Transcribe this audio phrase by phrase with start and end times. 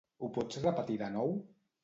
[0.19, 1.37] Ho pots repetir de nou?